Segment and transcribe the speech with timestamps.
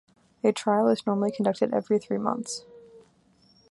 [0.43, 2.65] A trial was normally conducted every three months.